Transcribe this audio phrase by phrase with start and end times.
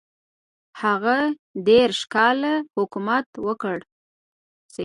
[0.81, 1.17] هغه
[1.67, 3.77] دېرش کاله حکومت وکړ.